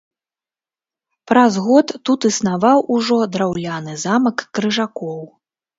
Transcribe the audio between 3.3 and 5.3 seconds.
драўляны замак крыжакоў.